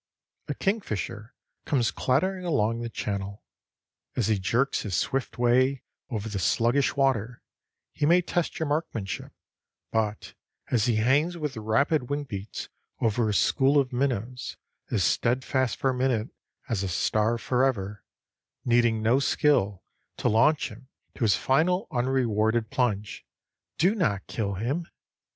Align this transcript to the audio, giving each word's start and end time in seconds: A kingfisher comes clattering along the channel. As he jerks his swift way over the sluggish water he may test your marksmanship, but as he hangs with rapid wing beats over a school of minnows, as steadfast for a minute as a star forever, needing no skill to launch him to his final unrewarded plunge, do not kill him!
A 0.47 0.55
kingfisher 0.55 1.35
comes 1.65 1.91
clattering 1.91 2.43
along 2.43 2.79
the 2.81 2.89
channel. 2.89 3.43
As 4.15 4.29
he 4.29 4.39
jerks 4.39 4.81
his 4.81 4.97
swift 4.97 5.37
way 5.37 5.83
over 6.09 6.27
the 6.27 6.39
sluggish 6.39 6.95
water 6.95 7.43
he 7.93 8.07
may 8.07 8.23
test 8.23 8.57
your 8.57 8.67
marksmanship, 8.67 9.31
but 9.91 10.33
as 10.71 10.85
he 10.87 10.95
hangs 10.95 11.37
with 11.37 11.55
rapid 11.55 12.09
wing 12.09 12.23
beats 12.23 12.67
over 12.99 13.29
a 13.29 13.33
school 13.35 13.77
of 13.77 13.93
minnows, 13.93 14.57
as 14.89 15.03
steadfast 15.03 15.77
for 15.77 15.91
a 15.91 15.95
minute 15.95 16.31
as 16.67 16.81
a 16.81 16.87
star 16.87 17.37
forever, 17.37 18.03
needing 18.65 19.03
no 19.03 19.19
skill 19.19 19.83
to 20.17 20.27
launch 20.27 20.69
him 20.71 20.89
to 21.13 21.23
his 21.23 21.35
final 21.35 21.87
unrewarded 21.91 22.71
plunge, 22.71 23.23
do 23.77 23.93
not 23.93 24.25
kill 24.25 24.55
him! 24.55 24.87